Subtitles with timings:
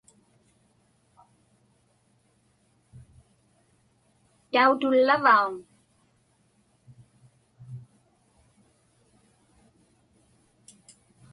[4.51, 5.51] Tautullavauŋ?